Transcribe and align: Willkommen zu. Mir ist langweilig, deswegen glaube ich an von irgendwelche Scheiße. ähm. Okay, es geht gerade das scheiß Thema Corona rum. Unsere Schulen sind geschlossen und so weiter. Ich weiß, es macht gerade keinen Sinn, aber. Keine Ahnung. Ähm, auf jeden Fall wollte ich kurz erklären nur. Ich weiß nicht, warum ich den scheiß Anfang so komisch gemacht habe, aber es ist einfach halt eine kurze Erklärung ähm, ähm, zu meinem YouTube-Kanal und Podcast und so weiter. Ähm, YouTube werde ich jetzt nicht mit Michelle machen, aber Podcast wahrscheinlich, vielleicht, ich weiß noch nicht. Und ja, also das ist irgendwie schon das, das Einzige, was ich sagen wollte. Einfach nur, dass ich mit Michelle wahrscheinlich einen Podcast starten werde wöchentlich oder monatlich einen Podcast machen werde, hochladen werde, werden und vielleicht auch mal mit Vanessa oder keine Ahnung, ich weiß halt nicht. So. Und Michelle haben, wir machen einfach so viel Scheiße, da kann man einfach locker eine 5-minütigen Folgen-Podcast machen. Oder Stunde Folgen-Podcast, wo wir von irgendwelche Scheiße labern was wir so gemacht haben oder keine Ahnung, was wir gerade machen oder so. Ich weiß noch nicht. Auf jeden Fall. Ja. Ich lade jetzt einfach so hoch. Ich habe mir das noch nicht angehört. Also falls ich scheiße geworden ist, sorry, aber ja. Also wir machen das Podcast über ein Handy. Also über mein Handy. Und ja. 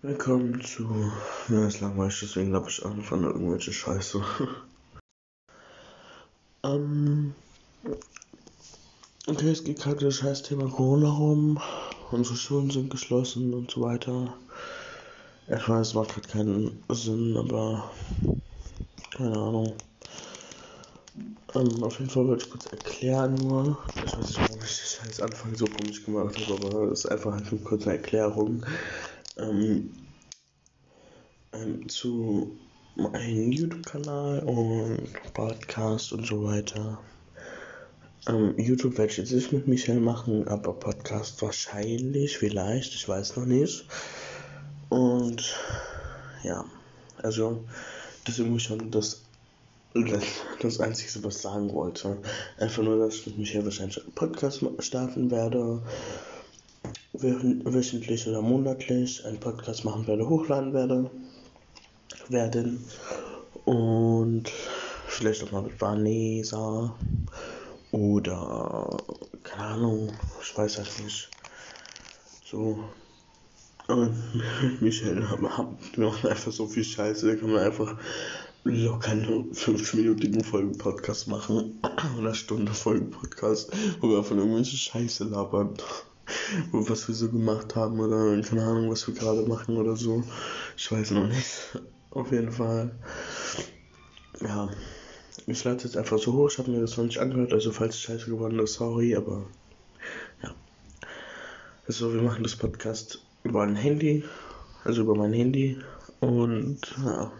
Willkommen 0.00 0.60
zu. 0.60 1.10
Mir 1.48 1.66
ist 1.66 1.80
langweilig, 1.80 2.20
deswegen 2.22 2.50
glaube 2.50 2.70
ich 2.70 2.86
an 2.86 3.02
von 3.02 3.24
irgendwelche 3.24 3.72
Scheiße. 3.72 4.22
ähm. 6.62 7.34
Okay, 9.26 9.50
es 9.50 9.64
geht 9.64 9.80
gerade 9.80 10.04
das 10.04 10.14
scheiß 10.14 10.44
Thema 10.44 10.70
Corona 10.70 11.08
rum. 11.08 11.60
Unsere 12.12 12.36
Schulen 12.36 12.70
sind 12.70 12.90
geschlossen 12.90 13.52
und 13.52 13.72
so 13.72 13.80
weiter. 13.80 14.32
Ich 15.48 15.68
weiß, 15.68 15.88
es 15.88 15.94
macht 15.94 16.10
gerade 16.10 16.28
keinen 16.28 16.84
Sinn, 16.90 17.36
aber. 17.36 17.90
Keine 19.16 19.36
Ahnung. 19.36 19.74
Ähm, 21.56 21.82
auf 21.82 21.98
jeden 21.98 22.10
Fall 22.10 22.28
wollte 22.28 22.44
ich 22.44 22.50
kurz 22.52 22.66
erklären 22.66 23.34
nur. 23.34 23.76
Ich 24.06 24.16
weiß 24.16 24.28
nicht, 24.28 24.38
warum 24.38 24.62
ich 24.62 24.76
den 24.76 25.06
scheiß 25.06 25.20
Anfang 25.22 25.56
so 25.56 25.66
komisch 25.66 26.04
gemacht 26.04 26.38
habe, 26.38 26.54
aber 26.54 26.92
es 26.92 27.00
ist 27.00 27.10
einfach 27.10 27.32
halt 27.32 27.50
eine 27.50 27.60
kurze 27.62 27.90
Erklärung 27.90 28.64
ähm, 29.38 29.92
ähm, 31.52 31.88
zu 31.88 32.56
meinem 32.96 33.52
YouTube-Kanal 33.52 34.40
und 34.40 35.08
Podcast 35.32 36.12
und 36.12 36.26
so 36.26 36.44
weiter. 36.44 36.98
Ähm, 38.26 38.54
YouTube 38.58 38.98
werde 38.98 39.12
ich 39.12 39.18
jetzt 39.18 39.32
nicht 39.32 39.52
mit 39.52 39.68
Michelle 39.68 40.00
machen, 40.00 40.46
aber 40.48 40.72
Podcast 40.72 41.40
wahrscheinlich, 41.40 42.38
vielleicht, 42.38 42.94
ich 42.94 43.08
weiß 43.08 43.36
noch 43.36 43.46
nicht. 43.46 43.86
Und 44.88 45.54
ja, 46.42 46.64
also 47.22 47.64
das 48.24 48.34
ist 48.34 48.40
irgendwie 48.40 48.60
schon 48.60 48.90
das, 48.90 49.22
das 50.60 50.80
Einzige, 50.80 51.24
was 51.24 51.36
ich 51.36 51.42
sagen 51.42 51.72
wollte. 51.72 52.18
Einfach 52.58 52.82
nur, 52.82 52.98
dass 52.98 53.14
ich 53.14 53.26
mit 53.28 53.38
Michelle 53.38 53.64
wahrscheinlich 53.64 54.02
einen 54.02 54.12
Podcast 54.12 54.64
starten 54.80 55.30
werde 55.30 55.82
wöchentlich 57.20 58.26
oder 58.28 58.42
monatlich 58.42 59.24
einen 59.24 59.40
Podcast 59.40 59.84
machen 59.84 60.06
werde, 60.06 60.28
hochladen 60.28 60.72
werde, 60.72 61.10
werden 62.28 62.84
und 63.64 64.50
vielleicht 65.06 65.42
auch 65.42 65.52
mal 65.52 65.62
mit 65.62 65.80
Vanessa 65.80 66.94
oder 67.90 68.96
keine 69.42 69.64
Ahnung, 69.64 70.12
ich 70.42 70.56
weiß 70.56 70.78
halt 70.78 71.04
nicht. 71.04 71.30
So. 72.44 72.78
Und 73.88 74.14
Michelle 74.80 75.28
haben, 75.56 75.78
wir 75.94 76.06
machen 76.06 76.28
einfach 76.28 76.52
so 76.52 76.66
viel 76.66 76.84
Scheiße, 76.84 77.26
da 77.26 77.34
kann 77.36 77.50
man 77.50 77.62
einfach 77.62 77.96
locker 78.64 79.12
eine 79.12 79.26
5-minütigen 79.52 80.44
Folgen-Podcast 80.44 81.28
machen. 81.28 81.80
Oder 82.18 82.34
Stunde 82.34 82.72
Folgen-Podcast, 82.72 83.72
wo 84.00 84.10
wir 84.10 84.22
von 84.22 84.38
irgendwelche 84.38 84.76
Scheiße 84.76 85.24
labern 85.24 85.74
was 86.72 87.08
wir 87.08 87.14
so 87.14 87.30
gemacht 87.30 87.76
haben 87.76 88.00
oder 88.00 88.40
keine 88.42 88.64
Ahnung, 88.64 88.90
was 88.90 89.06
wir 89.06 89.14
gerade 89.14 89.42
machen 89.42 89.76
oder 89.76 89.96
so. 89.96 90.22
Ich 90.76 90.90
weiß 90.90 91.12
noch 91.12 91.26
nicht. 91.26 91.78
Auf 92.10 92.32
jeden 92.32 92.52
Fall. 92.52 92.94
Ja. 94.40 94.68
Ich 95.46 95.64
lade 95.64 95.84
jetzt 95.84 95.96
einfach 95.96 96.18
so 96.18 96.32
hoch. 96.32 96.50
Ich 96.50 96.58
habe 96.58 96.70
mir 96.70 96.80
das 96.80 96.96
noch 96.96 97.04
nicht 97.04 97.18
angehört. 97.18 97.52
Also 97.52 97.72
falls 97.72 97.94
ich 97.94 98.02
scheiße 98.02 98.26
geworden 98.30 98.58
ist, 98.58 98.74
sorry, 98.74 99.14
aber 99.14 99.46
ja. 100.42 100.54
Also 101.86 102.12
wir 102.12 102.22
machen 102.22 102.42
das 102.42 102.56
Podcast 102.56 103.24
über 103.44 103.62
ein 103.62 103.76
Handy. 103.76 104.24
Also 104.84 105.02
über 105.02 105.14
mein 105.14 105.32
Handy. 105.32 105.78
Und 106.20 106.80
ja. 107.04 107.32